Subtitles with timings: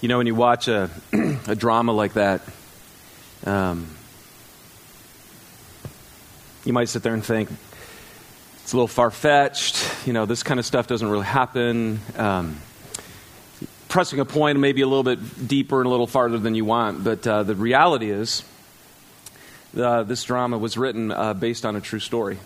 [0.00, 0.90] You know, when you watch a,
[1.48, 2.42] a drama like that,
[3.44, 3.88] um,
[6.64, 7.50] you might sit there and think,
[8.62, 10.06] it's a little far fetched.
[10.06, 11.98] You know, this kind of stuff doesn't really happen.
[12.16, 12.58] Um,
[13.88, 17.02] pressing a point maybe a little bit deeper and a little farther than you want.
[17.02, 18.44] But uh, the reality is,
[19.76, 22.38] uh, this drama was written uh, based on a true story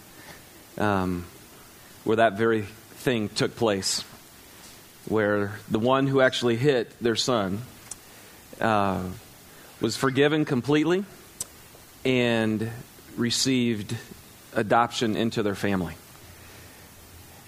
[0.79, 1.27] um,
[2.05, 4.05] where that very thing took place
[5.07, 7.61] where the one who actually hit their son
[8.61, 9.03] uh,
[9.81, 11.05] was forgiven completely
[12.05, 12.71] and
[13.17, 13.97] received
[14.55, 15.95] adoption into their family.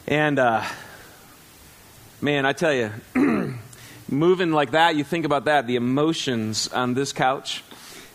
[0.07, 0.65] And uh,
[2.21, 2.91] man, I tell you,
[4.09, 7.63] moving like that, you think about that, the emotions on this couch,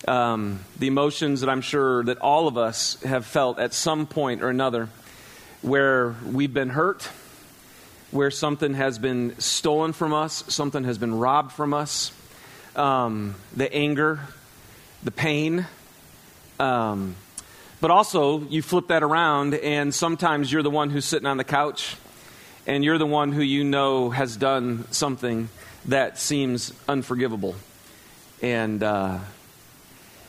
[0.07, 4.41] um, the emotions that I'm sure that all of us have felt at some point
[4.41, 4.89] or another,
[5.61, 7.09] where we've been hurt
[8.11, 12.11] where something has been stolen from us, something has been robbed from us,
[12.75, 14.19] um, the anger,
[15.03, 15.65] the pain.
[16.59, 17.15] Um,
[17.81, 21.43] but also, you flip that around, and sometimes you're the one who's sitting on the
[21.43, 21.95] couch,
[22.67, 25.49] and you're the one who you know has done something
[25.85, 27.55] that seems unforgivable.
[28.41, 29.19] And, uh,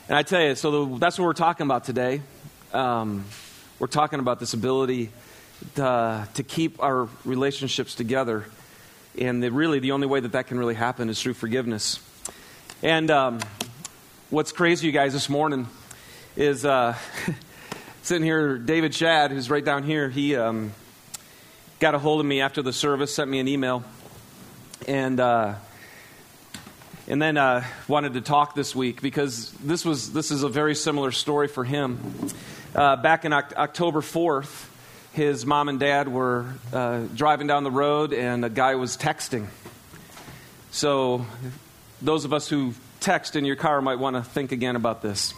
[0.07, 2.21] and I tell you, so the, that's what we're talking about today.
[2.73, 3.25] Um,
[3.79, 5.09] we're talking about this ability
[5.75, 8.45] to, to keep our relationships together.
[9.17, 11.99] And the, really, the only way that that can really happen is through forgiveness.
[12.81, 13.39] And um,
[14.29, 15.67] what's crazy, you guys, this morning
[16.35, 16.95] is uh,
[18.01, 20.71] sitting here, David Shad, who's right down here, he um,
[21.79, 23.83] got a hold of me after the service, sent me an email,
[24.87, 25.55] and uh,
[27.07, 30.75] and then uh, wanted to talk this week because this was this is a very
[30.75, 31.99] similar story for him.
[32.73, 34.70] Uh, back in October fourth,
[35.13, 39.47] his mom and dad were uh, driving down the road and a guy was texting.
[40.71, 41.25] So,
[42.01, 45.33] those of us who text in your car might want to think again about this.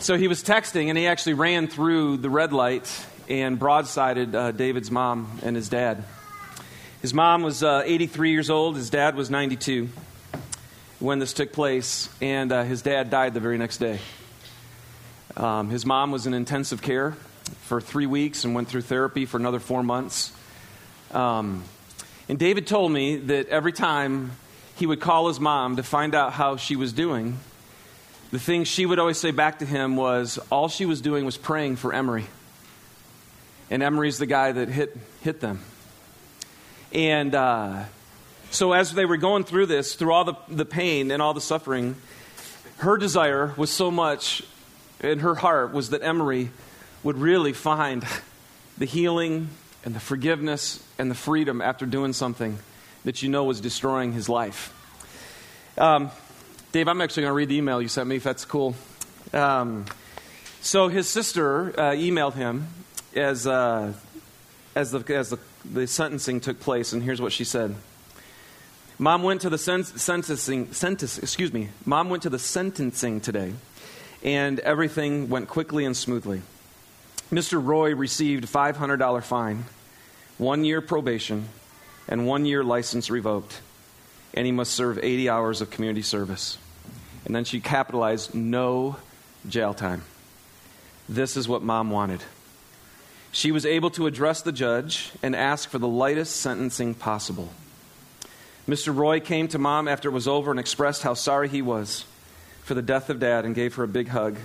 [0.00, 4.50] So, he was texting and he actually ran through the red light and broadsided uh,
[4.50, 6.02] David's mom and his dad.
[7.00, 9.88] His mom was uh, 83 years old, his dad was 92
[10.98, 14.00] when this took place, and uh, his dad died the very next day.
[15.36, 17.16] Um, his mom was in intensive care
[17.62, 20.32] for three weeks and went through therapy for another four months.
[21.12, 21.64] Um,
[22.28, 24.32] and David told me that every time
[24.76, 27.38] he would call his mom to find out how she was doing,
[28.30, 31.36] the thing she would always say back to him was all she was doing was
[31.36, 32.26] praying for Emery.
[33.70, 35.60] And Emery's the guy that hit, hit them.
[36.92, 37.84] And uh,
[38.50, 41.40] so, as they were going through this, through all the, the pain and all the
[41.40, 41.94] suffering,
[42.78, 44.42] her desire was so much
[45.00, 46.50] in her heart was that Emery
[47.02, 48.04] would really find
[48.78, 49.48] the healing
[49.84, 52.58] and the forgiveness and the freedom after doing something
[53.04, 54.74] that you know was destroying his life.
[55.78, 56.10] Um,
[56.72, 58.74] Dave, I'm actually going to read the email you sent me, if that's cool.
[59.32, 59.86] Um,
[60.60, 62.68] so his sister uh, emailed him
[63.16, 63.94] as, uh,
[64.74, 67.74] as, the, as the, the sentencing took place, and here's what she said.
[68.98, 73.54] Mom went to the sen- sentencing, sentence, excuse me, mom went to the sentencing today,
[74.22, 76.42] and everything went quickly and smoothly.
[77.30, 77.64] Mr.
[77.64, 79.64] Roy received a $500 fine,
[80.36, 81.48] one year probation,
[82.08, 83.60] and one year license revoked,
[84.34, 86.58] and he must serve 80 hours of community service.
[87.24, 88.96] And then she capitalized no
[89.48, 90.02] jail time.
[91.08, 92.22] This is what mom wanted.
[93.30, 97.50] She was able to address the judge and ask for the lightest sentencing possible.
[98.68, 98.94] Mr.
[98.94, 102.06] Roy came to mom after it was over and expressed how sorry he was
[102.64, 104.36] for the death of dad and gave her a big hug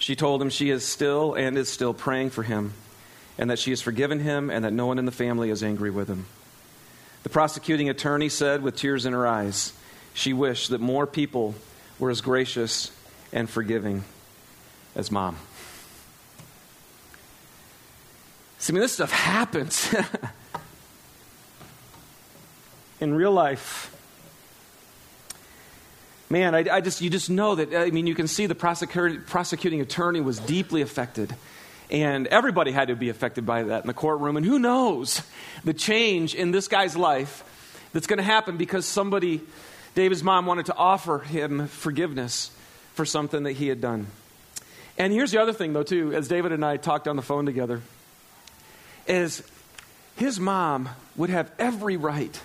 [0.00, 2.72] she told him she is still and is still praying for him,
[3.36, 5.90] and that she has forgiven him, and that no one in the family is angry
[5.90, 6.24] with him.
[7.22, 9.74] The prosecuting attorney said, with tears in her eyes,
[10.14, 11.54] she wished that more people
[11.98, 12.90] were as gracious
[13.30, 14.04] and forgiving
[14.96, 15.36] as mom.
[18.58, 19.94] See, I mean, this stuff happens
[23.00, 23.94] in real life
[26.30, 29.80] man, I, I, just, you just know that, I mean, you can see the prosecuting
[29.80, 31.34] attorney was deeply affected.
[31.90, 34.36] And everybody had to be affected by that in the courtroom.
[34.36, 35.22] And who knows
[35.64, 37.42] the change in this guy's life
[37.92, 39.40] that's going to happen because somebody,
[39.96, 42.52] David's mom, wanted to offer him forgiveness
[42.94, 44.06] for something that he had done.
[44.96, 47.44] And here's the other thing, though, too, as David and I talked on the phone
[47.44, 47.80] together,
[49.08, 49.42] is
[50.14, 52.40] his mom would have every right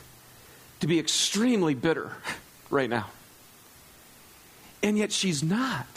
[0.80, 2.12] to be extremely bitter
[2.72, 3.08] right now
[4.86, 5.88] and yet she's not.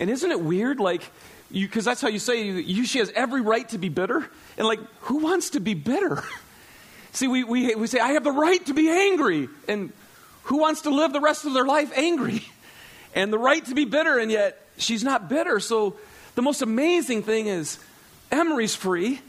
[0.00, 0.80] And isn't it weird?
[0.80, 1.08] Like,
[1.52, 4.28] because that's how you say you, she has every right to be bitter.
[4.58, 6.20] And like, who wants to be bitter?
[7.12, 9.48] See, we, we, we say, I have the right to be angry.
[9.68, 9.92] And
[10.44, 12.44] who wants to live the rest of their life angry?
[13.12, 15.58] And the right to be bitter, and yet she's not bitter.
[15.58, 15.96] So
[16.36, 17.80] the most amazing thing is
[18.30, 19.20] Emery's free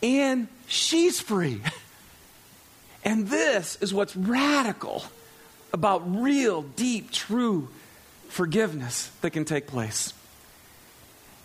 [0.00, 1.60] and she's free.
[3.04, 5.02] And this is what's radical
[5.72, 7.68] about real, deep, true
[8.28, 10.12] forgiveness that can take place.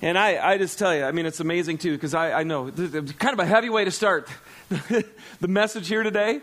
[0.01, 2.71] And I, I just tell you, I mean, it's amazing too, because I, I know
[2.75, 4.29] it's kind of a heavy way to start
[4.69, 6.41] the message here today.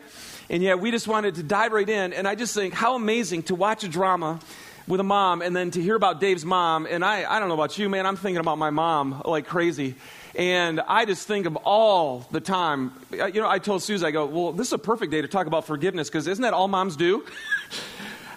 [0.51, 2.13] And yet, we just wanted to dive right in.
[2.13, 4.41] And I just think how amazing to watch a drama
[4.89, 6.87] with a mom and then to hear about Dave's mom.
[6.91, 9.95] And I, I don't know about you, man, I'm thinking about my mom like crazy.
[10.35, 12.93] And I just think of all the time.
[13.11, 15.47] You know, I told Susie, I go, well, this is a perfect day to talk
[15.47, 17.25] about forgiveness because isn't that all moms do?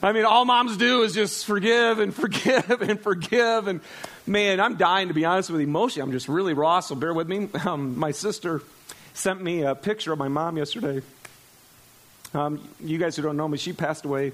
[0.02, 3.68] I mean, all moms do is just forgive and forgive and forgive.
[3.68, 3.82] And
[4.28, 5.68] man, I'm dying to be honest with you.
[5.68, 7.50] Emotionally, I'm just really raw, so bear with me.
[7.66, 8.62] Um, my sister
[9.14, 11.02] sent me a picture of my mom yesterday.
[12.34, 14.34] Um, you guys who don't know me, she passed away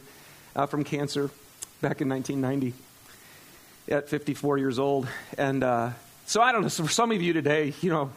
[0.56, 1.30] uh, from cancer
[1.82, 2.74] back in 1990
[3.88, 5.08] at 54 years old.
[5.38, 5.92] And uh,
[6.26, 8.12] so I don't know, so for some of you today, you know,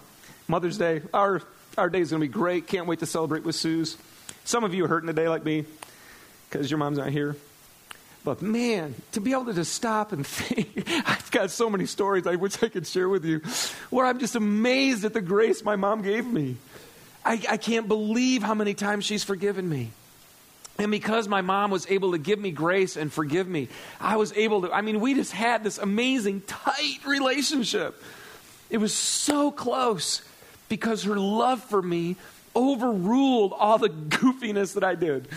[0.49, 1.43] Mother's Day, our,
[1.79, 2.67] our day is going to be great.
[2.67, 3.97] Can't wait to celebrate with Suze.
[4.45, 5.67] Some of you are hurting today like me
[6.55, 7.35] because your mom's not here.
[8.23, 12.29] But man, to be able to just stop and think, I've got so many stories
[12.29, 13.41] I wish I could share with you
[13.91, 16.57] where I'm just amazed at the grace my mom gave me.
[17.25, 19.91] I, I can't believe how many times she's forgiven me.
[20.79, 23.69] And because my mom was able to give me grace and forgive me,
[24.01, 24.73] I was able to.
[24.73, 28.01] I mean, we just had this amazing, tight relationship.
[28.71, 30.23] It was so close
[30.69, 32.17] because her love for me
[32.55, 35.29] overruled all the goofiness that I did.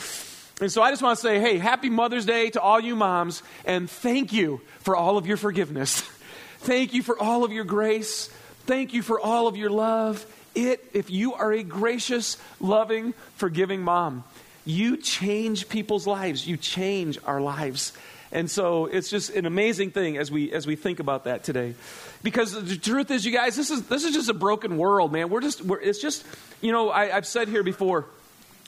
[0.60, 3.44] And so I just want to say, hey, happy Mother's Day to all you moms,
[3.64, 6.02] and thank you for all of your forgiveness.
[6.60, 8.28] thank you for all of your grace.
[8.66, 10.26] Thank you for all of your love.
[10.56, 14.24] It, if you are a gracious, loving, forgiving mom,
[14.66, 16.48] you change people's lives.
[16.48, 17.94] You change our lives.
[18.32, 21.76] And so it's just an amazing thing as we as we think about that today.
[22.24, 25.30] Because the truth is, you guys, this is this is just a broken world, man.
[25.30, 26.26] We're just we're, it's just
[26.60, 28.06] you know I, I've said here before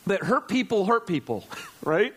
[0.10, 1.46] that hurt people hurt people,
[1.84, 2.14] right?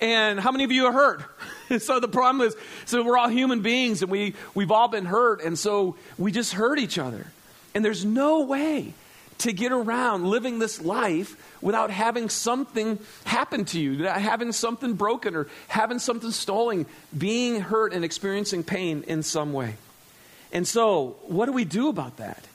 [0.00, 1.22] And how many of you are hurt?
[1.82, 5.42] so the problem is, so we're all human beings and we, we've all been hurt.
[5.42, 7.26] And so we just hurt each other.
[7.74, 8.94] And there's no way
[9.38, 15.34] to get around living this life without having something happen to you, having something broken
[15.36, 16.86] or having something stolen,
[17.16, 19.76] being hurt and experiencing pain in some way.
[20.52, 22.46] And so, what do we do about that?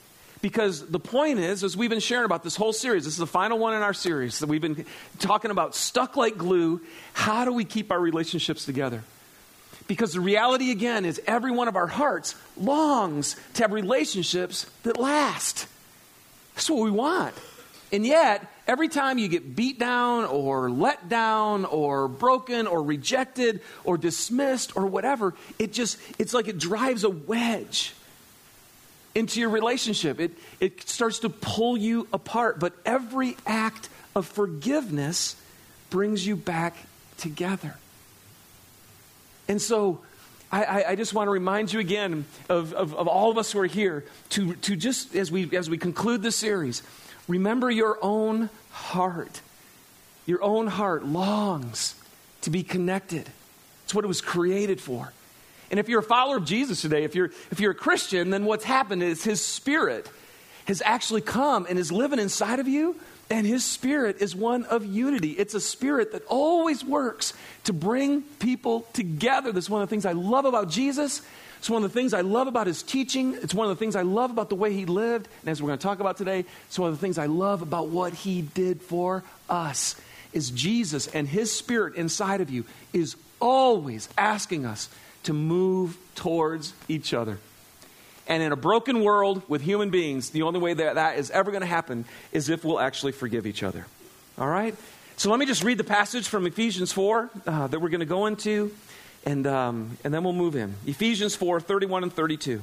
[0.41, 3.27] Because the point is, as we've been sharing about this whole series, this is the
[3.27, 4.85] final one in our series that we've been
[5.19, 6.81] talking about stuck like glue.
[7.13, 9.03] How do we keep our relationships together?
[9.87, 14.97] Because the reality, again, is every one of our hearts longs to have relationships that
[14.97, 15.67] last.
[16.55, 17.35] That's what we want.
[17.91, 23.61] And yet, every time you get beat down or let down or broken or rejected
[23.83, 27.93] or dismissed or whatever, it just, it's like it drives a wedge
[29.13, 30.19] into your relationship.
[30.19, 32.59] It, it starts to pull you apart.
[32.59, 35.35] But every act of forgiveness
[35.89, 36.75] brings you back
[37.17, 37.75] together.
[39.47, 39.99] And so
[40.51, 43.59] I, I, just want to remind you again of, of, of, all of us who
[43.59, 46.83] are here to, to just, as we, as we conclude this series,
[47.27, 49.41] remember your own heart.
[50.25, 51.95] Your own heart longs
[52.41, 53.29] to be connected.
[53.85, 55.13] It's what it was created for.
[55.71, 58.45] And if you're a follower of Jesus today, if you're, if you're a Christian, then
[58.45, 60.07] what's happened is his spirit
[60.65, 62.97] has actually come and is living inside of you.
[63.29, 65.31] And his spirit is one of unity.
[65.31, 69.53] It's a spirit that always works to bring people together.
[69.53, 71.21] That's one of the things I love about Jesus.
[71.57, 73.35] It's one of the things I love about his teaching.
[73.35, 75.29] It's one of the things I love about the way he lived.
[75.41, 77.61] And as we're going to talk about today, it's one of the things I love
[77.61, 79.95] about what he did for us.
[80.33, 84.89] Is Jesus and his spirit inside of you is always asking us
[85.23, 87.37] to move towards each other.
[88.27, 91.51] And in a broken world with human beings, the only way that that is ever
[91.51, 93.85] going to happen is if we'll actually forgive each other.
[94.37, 94.75] All right?
[95.17, 98.05] So let me just read the passage from Ephesians 4 uh, that we're going to
[98.05, 98.71] go into,
[99.25, 100.73] and, um, and then we'll move in.
[100.87, 102.61] Ephesians 4 31 and 32.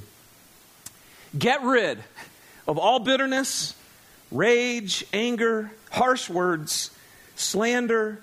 [1.39, 1.99] Get rid
[2.67, 3.77] of all bitterness,
[4.31, 6.91] rage, anger, harsh words,
[7.37, 8.21] slander,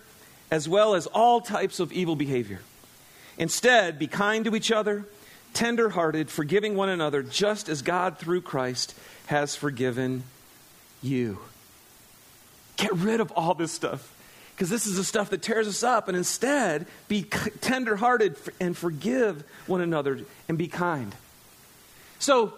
[0.51, 2.59] as well as all types of evil behavior.
[3.37, 5.05] Instead, be kind to each other,
[5.53, 8.95] tender hearted, forgiving one another, just as God through Christ
[9.27, 10.23] has forgiven
[11.01, 11.39] you.
[12.77, 14.13] Get rid of all this stuff
[14.55, 17.23] because this is the stuff that tears us up, and instead be
[17.59, 21.13] tender hearted and forgive one another and be kind.
[22.19, 22.53] So,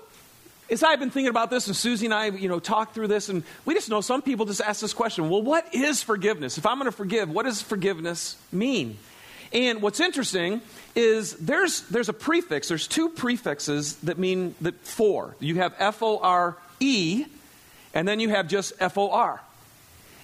[0.70, 3.30] as I've been thinking about this, and Susie and I, you know, talked through this,
[3.30, 6.58] and we just know some people just ask this question well, what is forgiveness?
[6.58, 8.98] If I'm going to forgive, what does forgiveness mean?
[9.54, 10.62] And what's interesting
[10.96, 15.36] is there's, there's a prefix, there's two prefixes that mean that for.
[15.40, 17.26] You have F O R E,
[17.94, 19.42] and then you have just F O R.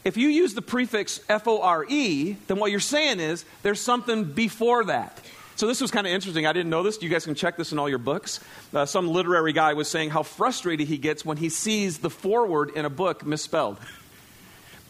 [0.03, 3.79] If you use the prefix F O R E, then what you're saying is there's
[3.79, 5.17] something before that.
[5.55, 6.47] So this was kind of interesting.
[6.47, 7.01] I didn't know this.
[7.01, 8.39] You guys can check this in all your books.
[8.73, 12.71] Uh, some literary guy was saying how frustrated he gets when he sees the forward
[12.71, 13.77] in a book misspelled.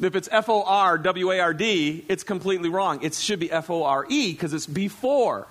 [0.02, 3.04] If it's F O R W A R D, it's completely wrong.
[3.04, 5.48] It should be F O R E because it's before.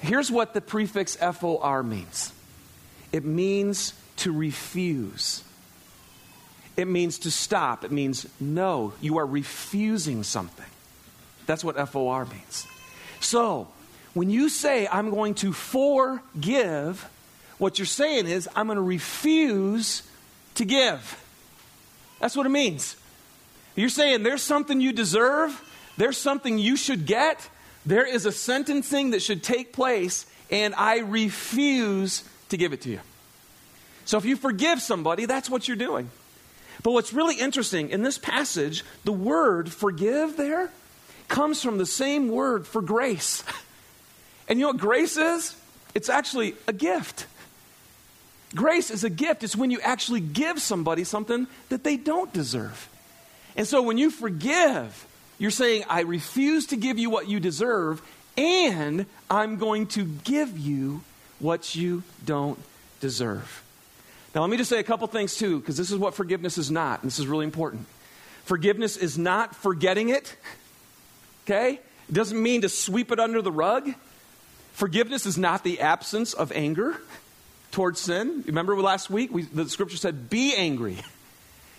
[0.00, 2.32] Here's what the prefix F O R means
[3.12, 5.42] it means to refuse.
[6.76, 7.84] It means to stop.
[7.84, 8.92] It means no.
[9.00, 10.66] You are refusing something.
[11.46, 12.66] That's what F O R means.
[13.20, 13.68] So,
[14.14, 17.08] when you say, I'm going to forgive,
[17.58, 20.02] what you're saying is, I'm going to refuse
[20.54, 21.22] to give.
[22.20, 22.96] That's what it means.
[23.76, 25.62] You're saying there's something you deserve,
[25.96, 27.48] there's something you should get,
[27.84, 32.90] there is a sentencing that should take place, and I refuse to give it to
[32.90, 33.00] you.
[34.06, 36.10] So if you forgive somebody, that's what you're doing.
[36.82, 40.70] But what's really interesting in this passage, the word forgive there
[41.28, 43.44] comes from the same word for grace.
[44.48, 45.56] And you know what grace is?
[45.92, 47.26] It's actually a gift.
[48.54, 49.42] Grace is a gift.
[49.42, 52.88] It's when you actually give somebody something that they don't deserve.
[53.56, 55.06] And so when you forgive,
[55.38, 58.02] you're saying, I refuse to give you what you deserve,
[58.36, 61.02] and I'm going to give you
[61.38, 62.58] what you don't
[63.00, 63.62] deserve.
[64.34, 66.70] Now, let me just say a couple things too, because this is what forgiveness is
[66.70, 67.02] not.
[67.02, 67.86] And this is really important.
[68.44, 70.36] Forgiveness is not forgetting it,
[71.44, 71.80] okay?
[72.08, 73.90] It doesn't mean to sweep it under the rug.
[74.72, 77.00] Forgiveness is not the absence of anger
[77.72, 78.44] towards sin.
[78.46, 80.98] Remember last week, we, the scripture said, be angry.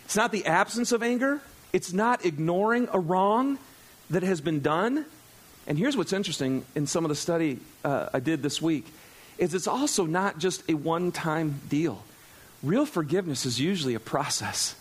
[0.05, 1.39] It's not the absence of anger,
[1.77, 3.60] it's not ignoring a wrong
[4.10, 5.05] that has been done.
[5.67, 8.91] And here's what's interesting in some of the study uh, I did this week
[9.38, 12.03] is it's also not just a one-time deal.
[12.63, 14.74] Real forgiveness is usually a process.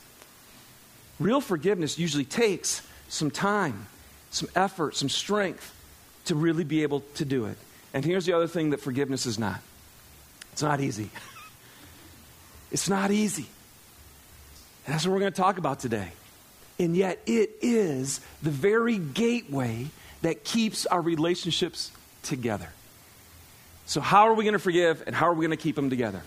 [1.20, 3.88] Real forgiveness usually takes some time,
[4.30, 5.74] some effort, some strength
[6.24, 7.58] to really be able to do it.
[7.92, 9.60] And here's the other thing that forgiveness is not
[10.50, 11.10] it's not easy.
[12.72, 13.46] It's not easy.
[14.84, 16.10] And that's what we're going to talk about today.
[16.78, 19.86] And yet, it is the very gateway
[20.22, 21.90] that keeps our relationships
[22.22, 22.68] together.
[23.86, 25.90] So, how are we going to forgive and how are we going to keep them
[25.90, 26.20] together?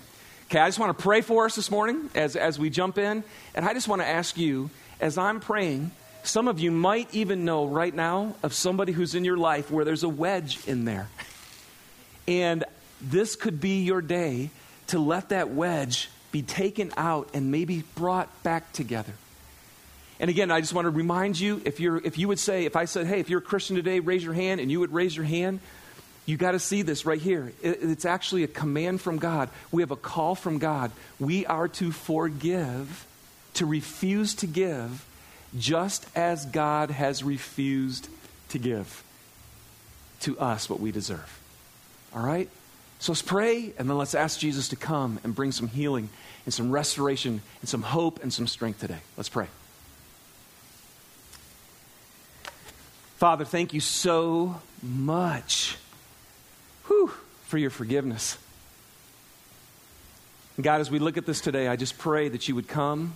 [0.45, 3.23] Okay, I just want to pray for us this morning as, as we jump in.
[3.53, 5.91] And I just want to ask you, as I'm praying,
[6.23, 9.85] some of you might even know right now of somebody who's in your life where
[9.85, 11.07] there's a wedge in there.
[12.27, 12.63] And
[13.01, 14.49] this could be your day
[14.87, 19.13] to let that wedge be taken out and maybe brought back together.
[20.19, 22.75] And again, I just want to remind you if, you're, if you would say, if
[22.75, 25.15] I said, hey, if you're a Christian today, raise your hand, and you would raise
[25.15, 25.59] your hand,
[26.25, 27.53] you got to see this right here.
[27.61, 29.49] It, it's actually a command from God.
[29.71, 30.91] We have a call from God.
[31.19, 33.07] We are to forgive,
[33.55, 35.05] to refuse to give,
[35.57, 38.09] just as God has refused
[38.49, 39.03] to give
[40.21, 41.39] to us what we deserve.
[42.13, 42.49] All right?
[42.99, 46.09] So let's pray, and then let's ask Jesus to come and bring some healing
[46.45, 48.99] and some restoration and some hope and some strength today.
[49.15, 49.47] Let's pray.
[53.19, 55.75] Father, thank you so much
[56.87, 57.11] whew,
[57.47, 58.37] for your forgiveness.
[60.61, 63.15] God, as we look at this today, I just pray that you would come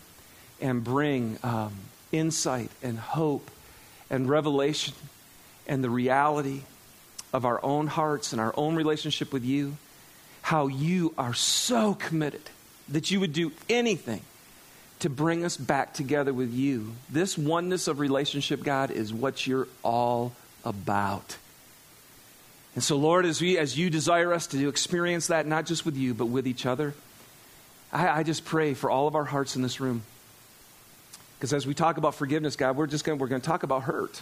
[0.60, 1.72] and bring um,
[2.12, 3.50] insight and hope
[4.10, 4.94] and revelation
[5.68, 6.64] and the reality
[7.32, 9.78] of our own hearts and our own relationship with you,
[10.42, 12.50] how you are so committed
[12.90, 14.24] that you would do anything
[15.04, 16.94] to bring us back together with you.
[17.10, 20.32] This oneness of relationship, God, is what you're all
[20.64, 21.38] about.
[22.74, 25.98] And so, Lord, as, we, as you desire us to experience that, not just with
[25.98, 26.94] you, but with each other,
[27.92, 30.04] I, I just pray for all of our hearts in this room.
[31.38, 33.84] Because as we talk about forgiveness, God, we're just going we're going to talk about
[33.84, 34.22] hurt.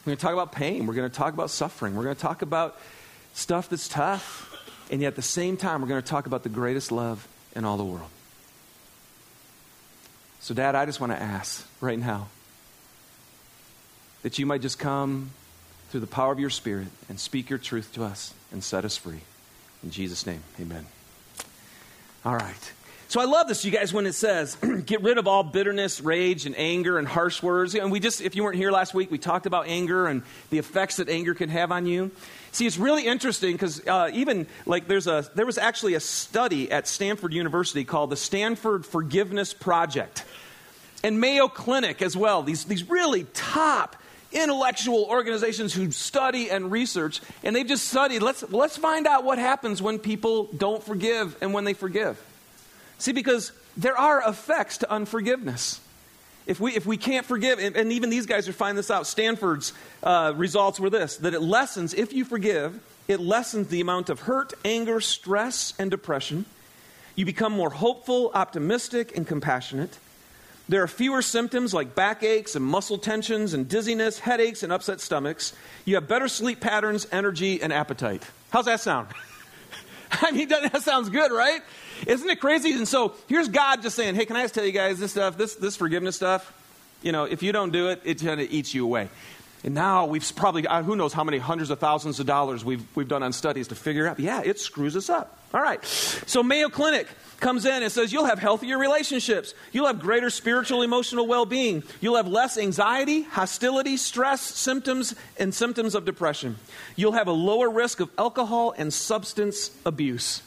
[0.00, 0.86] We're going to talk about pain.
[0.86, 1.94] We're going to talk about suffering.
[1.96, 2.80] We're going to talk about
[3.34, 4.50] stuff that's tough.
[4.90, 7.66] And yet at the same time, we're going to talk about the greatest love in
[7.66, 8.08] all the world.
[10.44, 12.28] So, Dad, I just want to ask right now
[14.20, 15.30] that you might just come
[15.88, 18.94] through the power of your Spirit and speak your truth to us and set us
[18.94, 19.20] free.
[19.82, 20.84] In Jesus' name, amen.
[22.26, 22.72] All right.
[23.08, 24.56] So I love this, you guys, when it says,
[24.86, 27.74] get rid of all bitterness, rage, and anger and harsh words.
[27.74, 30.58] And we just, if you weren't here last week, we talked about anger and the
[30.58, 32.10] effects that anger can have on you.
[32.52, 36.70] See, it's really interesting because uh, even like there's a, there was actually a study
[36.70, 40.24] at Stanford University called the Stanford Forgiveness Project
[41.02, 42.42] and Mayo Clinic as well.
[42.42, 43.96] These, these really top
[44.32, 48.22] intellectual organizations who study and research, and they've just studied.
[48.22, 52.20] Let's, let's find out what happens when people don't forgive and when they forgive.
[53.04, 55.78] See, because there are effects to unforgiveness.
[56.46, 59.06] If we, if we can't forgive, and, and even these guys are finding this out,
[59.06, 64.08] Stanford's uh, results were this that it lessens, if you forgive, it lessens the amount
[64.08, 66.46] of hurt, anger, stress, and depression.
[67.14, 69.98] You become more hopeful, optimistic, and compassionate.
[70.70, 75.52] There are fewer symptoms like backaches and muscle tensions and dizziness, headaches, and upset stomachs.
[75.84, 78.22] You have better sleep patterns, energy, and appetite.
[78.48, 79.08] How's that sound?
[80.22, 81.60] I mean, that sounds good, right?
[82.06, 82.72] Isn't it crazy?
[82.72, 85.36] And so here's God just saying, hey, can I just tell you guys this stuff,
[85.36, 86.52] this, this forgiveness stuff?
[87.02, 89.08] You know, if you don't do it, it's going to eat you away.
[89.62, 92.84] And now we've probably, uh, who knows how many hundreds of thousands of dollars we've,
[92.94, 94.20] we've done on studies to figure out.
[94.20, 95.38] Yeah, it screws us up.
[95.54, 95.82] All right.
[95.84, 97.08] So Mayo Clinic
[97.40, 99.54] comes in and says you'll have healthier relationships.
[99.72, 101.82] You'll have greater spiritual, emotional well being.
[102.00, 106.56] You'll have less anxiety, hostility, stress, symptoms, and symptoms of depression.
[106.96, 110.42] You'll have a lower risk of alcohol and substance abuse.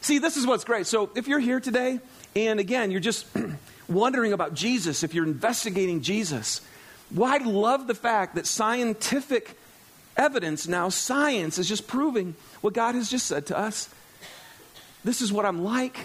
[0.00, 0.86] See, this is what's great.
[0.86, 2.00] So if you're here today,
[2.34, 3.26] and again, you're just
[3.88, 6.60] wondering about Jesus, if you're investigating Jesus,
[7.14, 9.56] well, I love the fact that scientific
[10.16, 13.88] evidence now, science is just proving what God has just said to us.
[15.04, 15.98] This is what I'm like.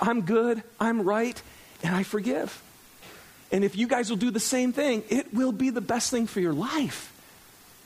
[0.00, 0.62] I'm good.
[0.78, 1.40] I'm right.
[1.82, 2.62] And I forgive.
[3.52, 6.26] And if you guys will do the same thing, it will be the best thing
[6.26, 7.12] for your life.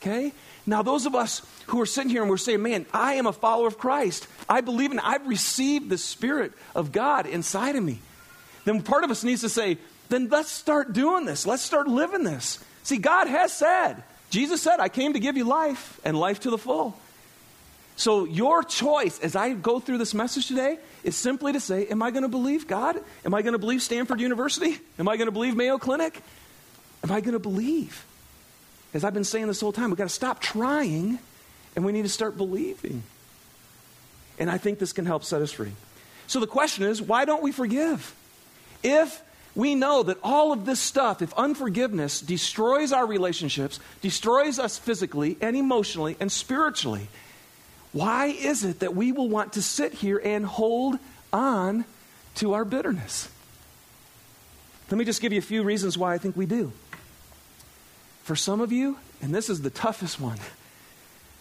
[0.01, 0.31] Okay?
[0.67, 3.33] Now, those of us who are sitting here and we're saying, man, I am a
[3.33, 7.99] follower of Christ, I believe in, I've received the Spirit of God inside of me,
[8.65, 9.77] then part of us needs to say,
[10.09, 11.47] then let's start doing this.
[11.47, 12.59] Let's start living this.
[12.83, 16.51] See, God has said, Jesus said, I came to give you life and life to
[16.51, 16.97] the full.
[17.97, 22.03] So, your choice as I go through this message today is simply to say, Am
[22.03, 22.97] I going to believe God?
[23.23, 24.79] Am I going to believe Stanford University?
[24.99, 26.21] Am I going to believe Mayo Clinic?
[27.03, 28.05] Am I going to believe?
[28.93, 31.19] As I've been saying this whole time, we've got to stop trying
[31.75, 33.03] and we need to start believing.
[34.39, 35.71] And I think this can help set us free.
[36.27, 38.13] So the question is why don't we forgive?
[38.83, 39.21] If
[39.55, 45.37] we know that all of this stuff, if unforgiveness destroys our relationships, destroys us physically
[45.39, 47.07] and emotionally and spiritually,
[47.95, 50.99] why is it that we will want to sit here and hold
[51.31, 51.85] on
[52.35, 53.29] to our bitterness?
[54.91, 56.73] Let me just give you a few reasons why I think we do.
[58.23, 60.39] For some of you, and this is the toughest one,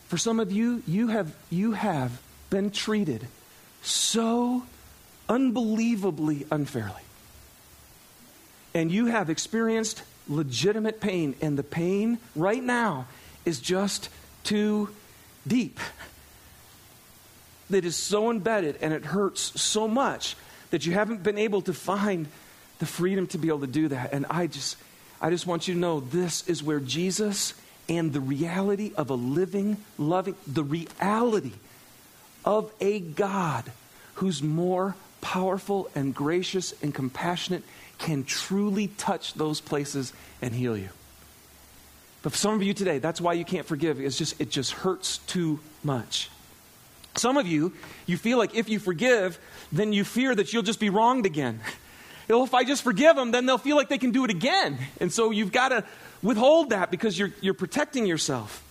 [0.07, 3.27] for some of you, you have, you have been treated
[3.83, 4.63] so
[5.29, 7.03] unbelievably unfairly.
[8.75, 13.09] And you have experienced legitimate pain, and the pain right now
[13.45, 14.09] is just
[14.45, 14.91] too
[15.49, 15.81] deep.
[17.71, 20.37] That is so embedded and it hurts so much
[20.71, 22.27] that you haven't been able to find
[22.79, 24.13] the freedom to be able to do that.
[24.13, 24.77] And I just,
[25.21, 27.55] I just want you to know this is where Jesus
[27.89, 31.53] and the reality of a living, loving, the reality
[32.45, 33.71] of a God
[34.15, 37.63] who's more powerful and gracious and compassionate
[37.99, 40.91] can truly touch those places and heal you.
[42.23, 44.01] But for some of you today, that's why you can't forgive.
[44.01, 46.31] It's just it just hurts too much.
[47.17, 47.73] Some of you,
[48.07, 49.39] you feel like if you forgive,
[49.71, 51.61] then you fear that you'll just be wronged again.
[52.29, 54.79] Well, if I just forgive them, then they'll feel like they can do it again.
[55.01, 55.85] And so you've got to
[56.23, 58.63] withhold that because you're, you're protecting yourself.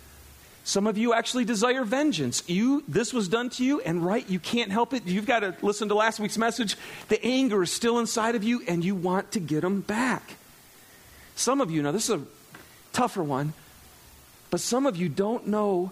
[0.65, 2.43] Some of you actually desire vengeance.
[2.47, 5.05] You, this was done to you, and right, you can't help it.
[5.05, 6.77] You've got to listen to last week's message.
[7.09, 10.35] The anger is still inside of you, and you want to get them back.
[11.35, 12.25] Some of you, now this is a
[12.93, 13.53] tougher one,
[14.51, 15.91] but some of you don't know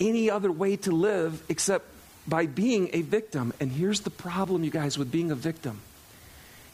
[0.00, 1.86] any other way to live except
[2.26, 3.52] by being a victim.
[3.60, 5.80] And here's the problem, you guys, with being a victim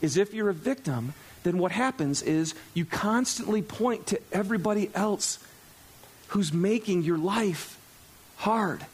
[0.02, 5.38] is if you're a victim, then what happens is you constantly point to everybody else
[6.28, 7.78] who's making your life
[8.36, 8.84] hard.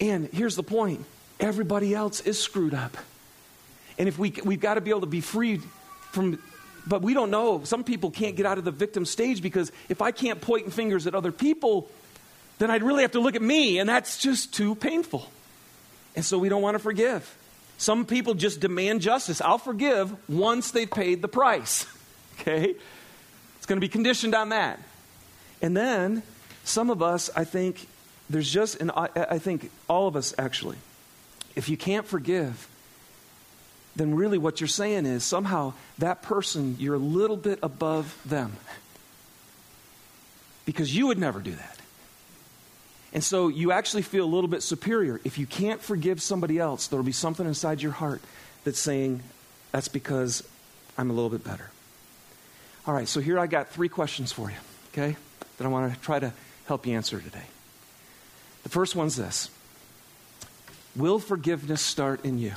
[0.00, 1.04] And here's the point
[1.40, 2.96] everybody else is screwed up.
[3.98, 5.62] And if we, we've got to be able to be freed
[6.10, 6.38] from,
[6.86, 7.62] but we don't know.
[7.64, 11.06] Some people can't get out of the victim stage because if I can't point fingers
[11.06, 11.88] at other people,
[12.58, 15.30] then I'd really have to look at me, and that's just too painful.
[16.16, 17.36] And so we don't want to forgive.
[17.78, 19.40] Some people just demand justice.
[19.40, 21.86] I'll forgive once they've paid the price.
[22.40, 22.74] Okay?
[23.58, 24.80] It's going to be conditioned on that.
[25.62, 26.24] And then
[26.64, 27.86] some of us, I think,
[28.28, 30.76] there's just, and I, I think all of us actually,
[31.54, 32.68] if you can't forgive,
[33.96, 38.56] then really what you're saying is somehow that person, you're a little bit above them.
[40.66, 41.78] Because you would never do that.
[43.14, 45.20] And so you actually feel a little bit superior.
[45.22, 48.20] If you can't forgive somebody else, there'll be something inside your heart
[48.64, 49.22] that's saying,
[49.70, 50.42] that's because
[50.98, 51.70] I'm a little bit better.
[52.86, 54.56] All right, so here I got three questions for you,
[54.92, 55.16] okay,
[55.56, 56.32] that I want to try to
[56.66, 57.46] help you answer today.
[58.64, 59.48] The first one's this
[60.96, 62.52] Will forgiveness start in you?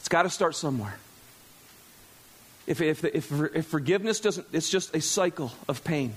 [0.00, 0.96] It's got to start somewhere.
[2.66, 6.14] If, if, if, if forgiveness doesn't, it's just a cycle of pain.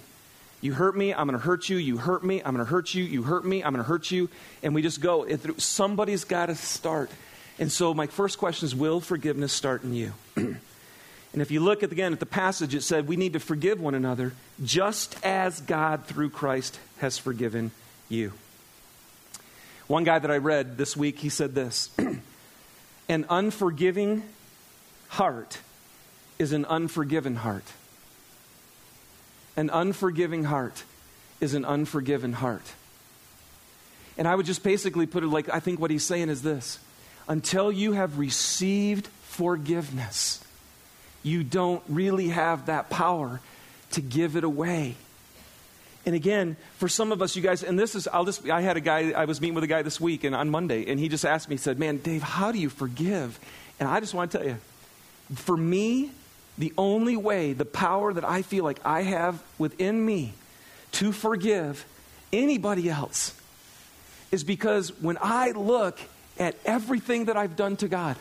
[0.61, 1.77] You hurt me, I'm going to hurt you.
[1.77, 3.03] You hurt me, I'm going to hurt you.
[3.03, 4.29] You hurt me, I'm going to hurt you.
[4.61, 5.27] And we just go.
[5.57, 7.09] Somebody's got to start.
[7.57, 10.13] And so, my first question is Will forgiveness start in you?
[10.35, 10.57] and
[11.33, 13.95] if you look at, again at the passage, it said we need to forgive one
[13.95, 17.71] another just as God through Christ has forgiven
[18.07, 18.33] you.
[19.87, 21.89] One guy that I read this week, he said this
[23.09, 24.23] An unforgiving
[25.09, 25.59] heart
[26.39, 27.65] is an unforgiven heart.
[29.57, 30.83] An unforgiving heart
[31.39, 32.73] is an unforgiven heart.
[34.17, 36.79] And I would just basically put it like I think what he's saying is this
[37.27, 40.43] until you have received forgiveness,
[41.23, 43.39] you don't really have that power
[43.91, 44.95] to give it away.
[46.05, 48.75] And again, for some of us, you guys, and this is, I'll just, I had
[48.75, 51.09] a guy, I was meeting with a guy this week and on Monday, and he
[51.09, 53.39] just asked me, he said, Man, Dave, how do you forgive?
[53.79, 54.57] And I just want to tell you,
[55.35, 56.11] for me,
[56.57, 60.33] the only way, the power that I feel like I have within me
[60.93, 61.85] to forgive
[62.33, 63.33] anybody else
[64.31, 65.99] is because when I look
[66.37, 68.17] at everything that I've done to God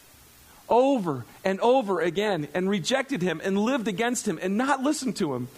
[0.68, 5.34] over and over again and rejected Him and lived against Him and not listened to
[5.34, 5.48] Him,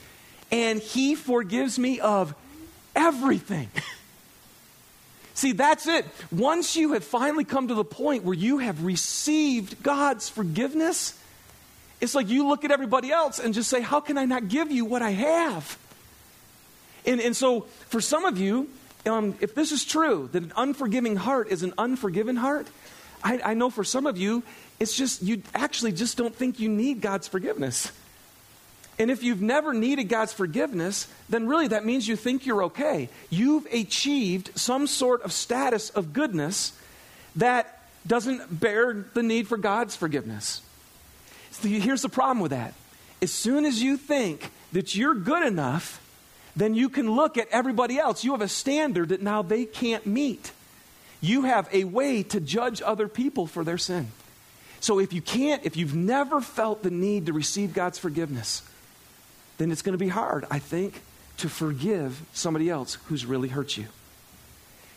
[0.51, 2.35] and He forgives me of
[2.94, 3.68] everything.
[5.35, 6.05] See, that's it.
[6.31, 11.18] Once you have finally come to the point where you have received God's forgiveness,
[12.00, 14.70] it's like you look at everybody else and just say, How can I not give
[14.70, 15.78] you what I have?
[17.06, 18.68] And, and so, for some of you,
[19.06, 22.66] um, if this is true, that an unforgiving heart is an unforgiven heart,
[23.22, 24.42] I, I know for some of you,
[24.78, 27.92] it's just you actually just don't think you need God's forgiveness.
[28.98, 33.08] And if you've never needed God's forgiveness, then really that means you think you're okay.
[33.30, 36.72] You've achieved some sort of status of goodness
[37.36, 40.60] that doesn't bear the need for God's forgiveness.
[41.50, 42.74] So here's the problem with that.
[43.22, 46.00] As soon as you think that you're good enough,
[46.56, 48.24] then you can look at everybody else.
[48.24, 50.52] You have a standard that now they can't meet.
[51.20, 54.08] You have a way to judge other people for their sin.
[54.80, 58.62] So if you can't, if you've never felt the need to receive God's forgiveness,
[59.58, 61.02] then it's going to be hard, I think,
[61.38, 63.86] to forgive somebody else who's really hurt you.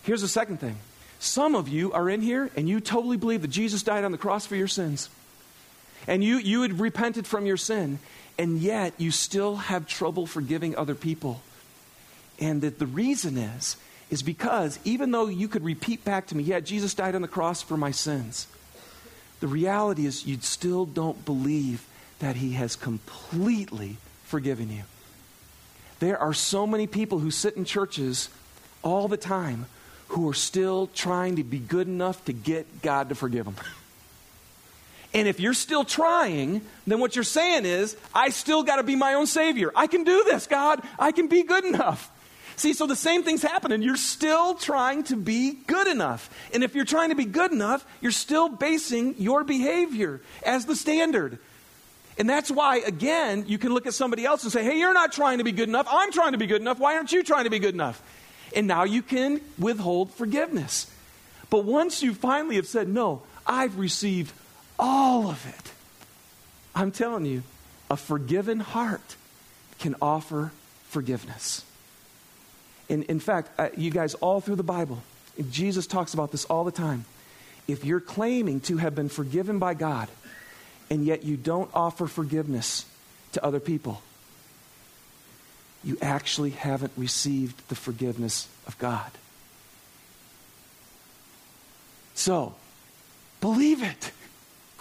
[0.03, 0.77] Here's the second thing
[1.19, 4.17] some of you are in here and you totally believe that Jesus died on the
[4.17, 5.09] cross for your sins.
[6.07, 7.99] And you, you had repented from your sin,
[8.37, 11.41] and yet you still have trouble forgiving other people.
[12.39, 13.77] And that the reason is,
[14.09, 17.27] is because even though you could repeat back to me, yeah, Jesus died on the
[17.27, 18.47] cross for my sins,
[19.39, 21.85] the reality is you still don't believe
[22.19, 24.83] that he has completely forgiven you.
[25.99, 28.29] There are so many people who sit in churches
[28.83, 29.65] all the time
[30.09, 33.55] who are still trying to be good enough to get God to forgive them.
[35.13, 38.95] And if you're still trying, then what you're saying is, I still got to be
[38.95, 39.71] my own Savior.
[39.75, 40.81] I can do this, God.
[40.97, 42.09] I can be good enough.
[42.55, 43.81] See, so the same thing's happening.
[43.81, 46.29] You're still trying to be good enough.
[46.53, 50.75] And if you're trying to be good enough, you're still basing your behavior as the
[50.75, 51.39] standard.
[52.17, 55.11] And that's why, again, you can look at somebody else and say, hey, you're not
[55.11, 55.87] trying to be good enough.
[55.89, 56.79] I'm trying to be good enough.
[56.79, 58.01] Why aren't you trying to be good enough?
[58.55, 60.91] And now you can withhold forgiveness.
[61.49, 64.31] But once you finally have said, no, I've received
[64.83, 65.71] all of it,
[66.75, 67.43] I'm telling you,
[67.89, 69.15] a forgiven heart
[69.79, 70.51] can offer
[70.89, 71.63] forgiveness.
[72.89, 75.01] In, in fact, uh, you guys, all through the Bible,
[75.49, 77.05] Jesus talks about this all the time.
[77.65, 80.09] If you're claiming to have been forgiven by God,
[80.89, 82.85] and yet you don't offer forgiveness
[83.31, 84.01] to other people,
[85.81, 89.11] you actually haven't received the forgiveness of God.
[92.15, 92.55] So,
[93.39, 94.11] believe it.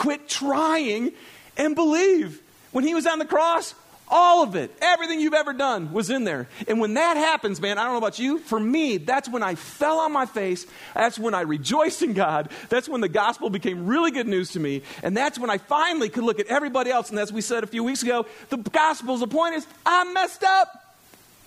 [0.03, 1.13] Quit trying
[1.57, 2.43] and believe.
[2.73, 3.73] When he was on the cross,
[4.09, 6.49] all of it, everything you've ever done was in there.
[6.67, 9.55] And when that happens, man, I don't know about you, for me, that's when I
[9.55, 10.67] fell on my face.
[10.93, 12.51] That's when I rejoiced in God.
[12.69, 14.83] That's when the gospel became really good news to me.
[15.05, 17.11] And that's when I finally could look at everybody else.
[17.11, 20.43] And as we said a few weeks ago, the gospel's the point is I'm messed
[20.43, 20.97] up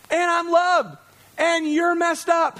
[0.09, 0.97] and I'm loved.
[1.37, 2.57] And you're messed up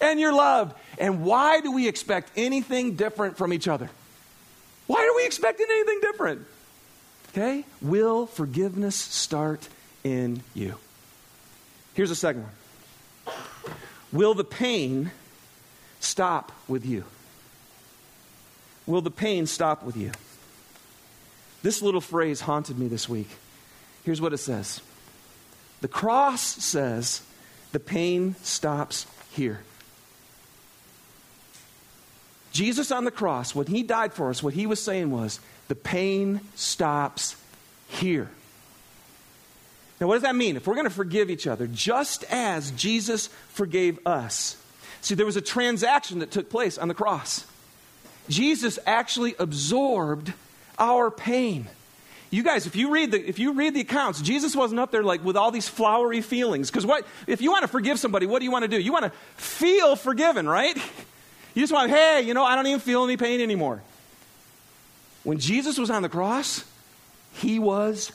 [0.00, 0.74] and you're loved.
[0.96, 3.90] And why do we expect anything different from each other?
[4.88, 6.46] Why are we expecting anything different?
[7.30, 7.64] Okay?
[7.80, 9.68] Will forgiveness start
[10.02, 10.76] in you?
[11.92, 13.36] Here's the second one.
[14.12, 15.10] Will the pain
[16.00, 17.04] stop with you?
[18.86, 20.10] Will the pain stop with you?
[21.62, 23.28] This little phrase haunted me this week.
[24.04, 24.80] Here's what it says
[25.82, 27.20] The cross says
[27.72, 29.60] the pain stops here.
[32.58, 35.76] Jesus on the cross, when he died for us, what he was saying was, the
[35.76, 37.36] pain stops
[37.86, 38.28] here.
[40.00, 40.56] Now, what does that mean?
[40.56, 44.56] If we're going to forgive each other, just as Jesus forgave us.
[45.02, 47.46] See, there was a transaction that took place on the cross.
[48.28, 50.32] Jesus actually absorbed
[50.80, 51.68] our pain.
[52.30, 55.04] You guys, if you read the if you read the accounts, Jesus wasn't up there
[55.04, 56.70] like with all these flowery feelings.
[56.70, 58.80] Because what if you want to forgive somebody, what do you want to do?
[58.80, 60.76] You want to feel forgiven, right?
[61.54, 63.82] You just want, hey, you know, I don't even feel any pain anymore.
[65.24, 66.64] When Jesus was on the cross,
[67.32, 68.12] he was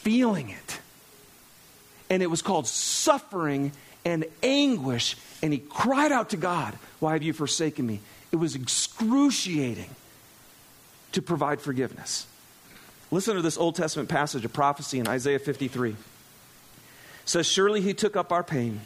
[0.00, 0.78] feeling it.
[2.08, 3.72] And it was called suffering
[4.04, 5.16] and anguish.
[5.42, 8.00] And he cried out to God, Why have you forsaken me?
[8.32, 9.90] It was excruciating
[11.12, 12.26] to provide forgiveness.
[13.10, 15.90] Listen to this Old Testament passage of prophecy in Isaiah 53.
[15.90, 15.96] It
[17.24, 18.80] says, Surely he took up our pain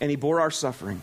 [0.00, 1.02] and he bore our suffering,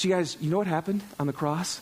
[0.00, 1.78] So, you guys, you know what happened on the cross?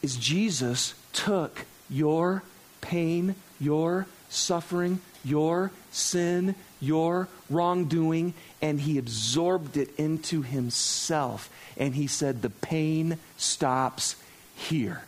[0.00, 2.44] Is Jesus took your
[2.82, 11.50] pain, your suffering, your sin, your wrongdoing, and he absorbed it into himself.
[11.76, 14.14] And he said, The pain stops
[14.54, 15.02] here.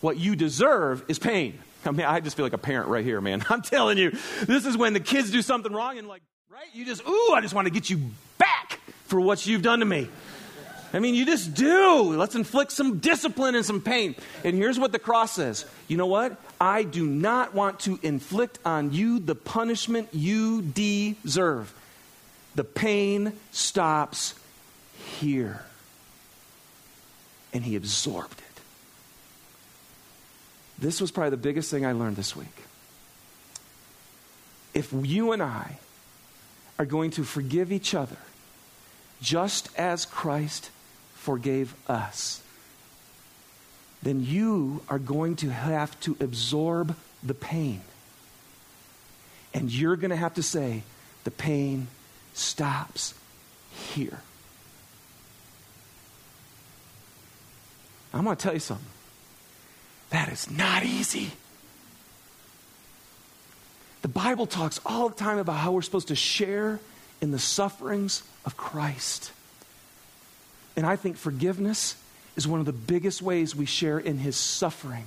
[0.00, 1.60] What you deserve is pain.
[1.86, 3.44] I mean, I just feel like a parent right here, man.
[3.48, 4.10] I'm telling you,
[4.46, 6.66] this is when the kids do something wrong and, like, right?
[6.72, 8.00] You just, ooh, I just want to get you
[8.36, 8.51] back
[9.12, 10.08] for what you've done to me.
[10.94, 12.16] I mean, you just do.
[12.16, 14.14] Let's inflict some discipline and some pain.
[14.42, 16.40] And here's what the cross says You know what?
[16.58, 21.74] I do not want to inflict on you the punishment you deserve.
[22.54, 24.34] The pain stops
[25.18, 25.62] here.
[27.52, 28.60] And he absorbed it.
[30.78, 32.62] This was probably the biggest thing I learned this week.
[34.72, 35.76] If you and I
[36.78, 38.16] are going to forgive each other,
[39.22, 40.70] just as Christ
[41.14, 42.42] forgave us,
[44.02, 47.80] then you are going to have to absorb the pain.
[49.54, 50.82] And you're going to have to say,
[51.22, 51.86] the pain
[52.34, 53.14] stops
[53.70, 54.20] here.
[58.12, 58.86] I'm going to tell you something.
[60.10, 61.30] That is not easy.
[64.02, 66.80] The Bible talks all the time about how we're supposed to share
[67.22, 69.32] in the sufferings of Christ.
[70.76, 71.96] And I think forgiveness
[72.36, 75.04] is one of the biggest ways we share in his suffering.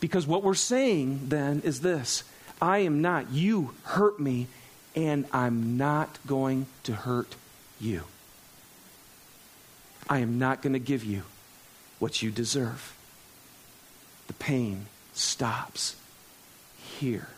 [0.00, 2.22] Because what we're saying then is this
[2.62, 4.46] I am not, you hurt me,
[4.94, 7.34] and I'm not going to hurt
[7.80, 8.04] you.
[10.08, 11.22] I am not going to give you
[11.98, 12.96] what you deserve.
[14.28, 15.96] The pain stops
[16.76, 17.28] here.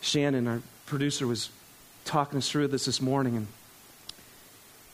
[0.00, 1.50] Shannon, our producer, was
[2.04, 3.46] talking us through this this morning, and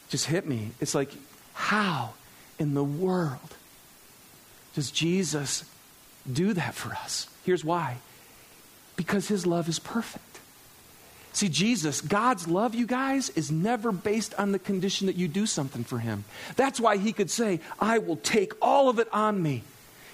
[0.09, 0.71] just hit me.
[0.81, 1.11] It's like,
[1.55, 2.15] how
[2.59, 3.57] in the world
[4.75, 5.65] does Jesus
[6.31, 7.29] do that for us?
[7.45, 7.99] Here's why
[8.97, 10.41] because his love is perfect.
[11.33, 15.45] See, Jesus, God's love, you guys, is never based on the condition that you do
[15.45, 16.25] something for him.
[16.57, 19.63] That's why he could say, I will take all of it on me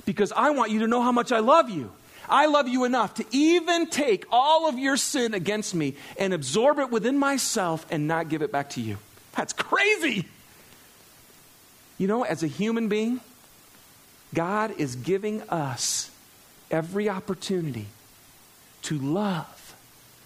[0.04, 1.92] because I want you to know how much I love you.
[2.28, 6.78] I love you enough to even take all of your sin against me and absorb
[6.78, 8.98] it within myself and not give it back to you.
[9.36, 10.26] That's crazy.
[11.98, 13.20] You know, as a human being,
[14.34, 16.10] God is giving us
[16.70, 17.86] every opportunity
[18.82, 19.74] to love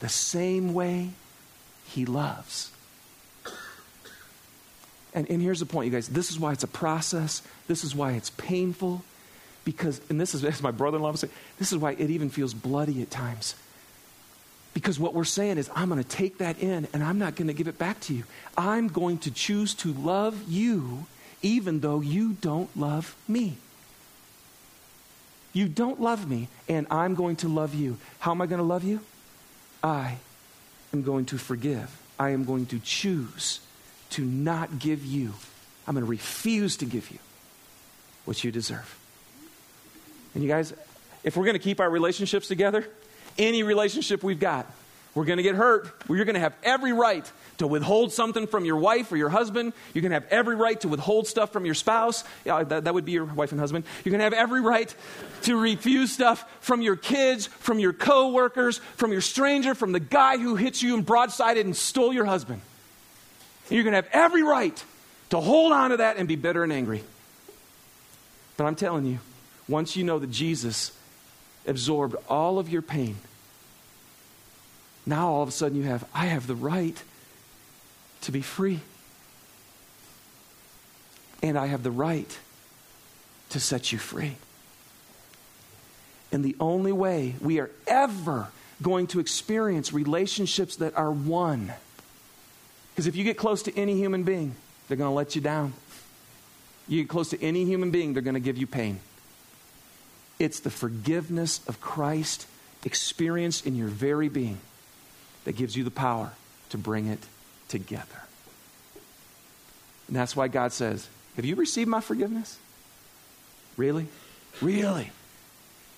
[0.00, 1.10] the same way
[1.86, 2.70] He loves.
[5.12, 6.08] And, and here's the point, you guys.
[6.08, 7.42] This is why it's a process.
[7.68, 9.02] This is why it's painful.
[9.66, 12.08] Because, and this is, as my brother in law would say, this is why it
[12.08, 13.54] even feels bloody at times.
[14.72, 17.48] Because what we're saying is, I'm going to take that in and I'm not going
[17.48, 18.24] to give it back to you.
[18.56, 21.06] I'm going to choose to love you
[21.42, 23.56] even though you don't love me.
[25.52, 27.96] You don't love me, and I'm going to love you.
[28.18, 29.00] How am I going to love you?
[29.82, 30.18] I
[30.92, 31.90] am going to forgive.
[32.18, 33.60] I am going to choose
[34.10, 35.32] to not give you,
[35.86, 37.18] I'm going to refuse to give you
[38.26, 38.98] what you deserve.
[40.36, 40.74] And you guys,
[41.24, 42.86] if we're going to keep our relationships together,
[43.38, 44.70] any relationship we've got,
[45.14, 45.90] we're going to get hurt.
[46.10, 47.24] You're going to have every right
[47.56, 49.72] to withhold something from your wife or your husband.
[49.94, 52.22] You're going to have every right to withhold stuff from your spouse.
[52.44, 53.86] Yeah, that, that would be your wife and husband.
[54.04, 54.94] You're going to have every right
[55.44, 60.36] to refuse stuff from your kids, from your coworkers, from your stranger, from the guy
[60.36, 62.60] who hit you and broadsided and stole your husband.
[63.70, 64.84] And you're going to have every right
[65.30, 67.02] to hold on to that and be bitter and angry.
[68.58, 69.18] But I'm telling you,
[69.68, 70.92] once you know that Jesus
[71.66, 73.16] absorbed all of your pain,
[75.04, 77.00] now all of a sudden you have, I have the right
[78.22, 78.80] to be free.
[81.42, 82.38] And I have the right
[83.50, 84.36] to set you free.
[86.32, 88.48] And the only way we are ever
[88.82, 91.72] going to experience relationships that are one,
[92.90, 94.54] because if you get close to any human being,
[94.88, 95.72] they're going to let you down.
[96.88, 98.98] You get close to any human being, they're going to give you pain.
[100.38, 102.46] It's the forgiveness of Christ
[102.84, 104.58] experienced in your very being
[105.44, 106.32] that gives you the power
[106.70, 107.20] to bring it
[107.68, 108.22] together.
[110.08, 112.58] And that's why God says, Have you received my forgiveness?
[113.76, 114.06] Really?
[114.60, 115.10] Really?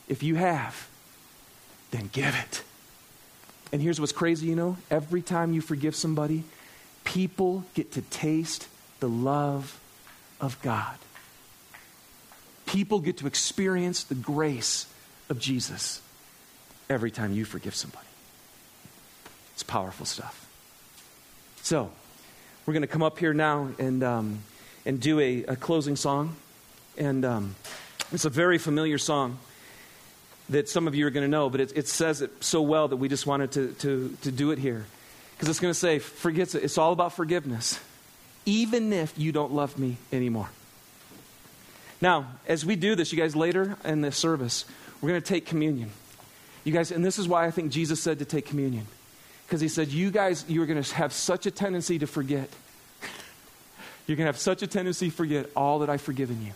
[0.09, 0.89] If you have,
[1.91, 2.63] then give it.
[3.73, 4.79] And here's what's crazy, you know?
[4.91, 6.45] Every time you forgive somebody,
[7.05, 8.69] people get to taste
[9.01, 9.79] the love
[10.41, 10.97] of God.
[12.69, 14.87] People get to experience the grace
[15.31, 16.03] of Jesus
[16.91, 18.07] every time you forgive somebody.
[19.55, 20.47] It's powerful stuff.
[21.63, 21.91] So,
[22.67, 24.41] we're going to come up here now and, um,
[24.85, 26.37] and do a, a, closing song.
[26.99, 27.57] And um,
[28.13, 29.39] it's a very familiar song
[30.51, 32.89] that some of you are going to know, but it, it, says it so well
[32.89, 34.85] that we just wanted to, to, to do it here.
[35.33, 36.65] Because it's going to say, forgets it.
[36.65, 37.81] It's all about forgiveness,
[38.45, 40.51] even if you don't love me anymore.
[42.01, 44.65] Now, as we do this, you guys, later in the service,
[45.01, 45.91] we're going to take communion.
[46.65, 48.87] You guys, and this is why I think Jesus said to take communion.
[49.47, 52.49] Because he said, You guys, you're going to have such a tendency to forget.
[54.07, 56.53] you're going to have such a tendency to forget all that I've forgiven you.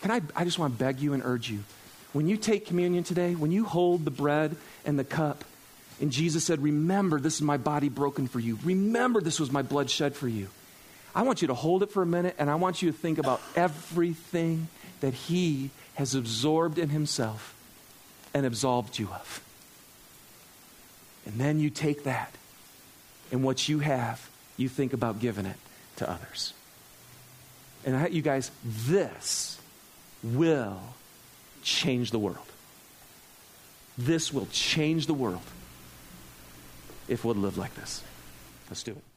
[0.00, 1.60] Can I, I just want to beg you and urge you.
[2.12, 5.44] When you take communion today, when you hold the bread and the cup,
[6.00, 8.58] and Jesus said, Remember, this is my body broken for you.
[8.64, 10.48] Remember, this was my blood shed for you.
[11.14, 13.18] I want you to hold it for a minute, and I want you to think
[13.18, 14.68] about everything
[15.00, 17.54] that He has absorbed in Himself
[18.32, 19.40] and absolved you of.
[21.26, 22.34] And then you take that
[23.30, 25.56] and what you have, you think about giving it
[25.96, 26.52] to others.
[27.84, 29.58] And you guys, this
[30.22, 30.80] will
[31.62, 32.38] change the world.
[33.96, 35.42] This will change the world
[37.08, 38.02] if we'll live like this.
[38.68, 39.13] Let's do it.